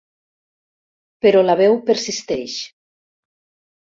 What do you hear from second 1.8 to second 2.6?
persisteix.